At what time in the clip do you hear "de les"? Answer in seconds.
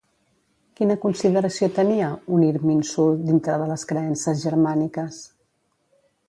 3.65-3.85